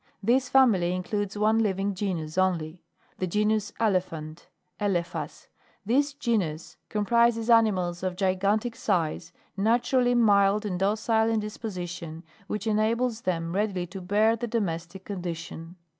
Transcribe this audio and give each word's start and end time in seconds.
This 0.23 0.49
family 0.49 0.93
includes 0.95 1.37
one 1.37 1.59
living 1.59 1.93
genus 1.93 2.35
only. 2.35 2.69
18. 3.17 3.17
The 3.19 3.27
Genus 3.27 3.73
ELEPHANT, 3.79 4.47
Elephas, 4.79 5.47
This 5.85 6.13
genus 6.13 6.77
(Plate 6.89 7.07
5, 7.07 7.07
Jig. 7.07 7.11
1, 7.11 7.21
and 7.21 7.29
2.) 7.35 7.37
comprises 7.45 7.49
animals 7.51 8.01
of 8.01 8.15
gigantic 8.15 8.75
size, 8.75 9.31
naturally 9.55 10.15
mild 10.15 10.65
and 10.65 10.79
docile 10.79 11.29
in 11.29 11.39
disposition, 11.39 12.23
which 12.47 12.65
enables 12.65 13.21
them 13.21 13.53
readily 13.53 13.85
to 13.85 14.01
bear 14.01 14.35
the 14.35 14.47
domestic 14.47 15.05
condition. 15.05 15.75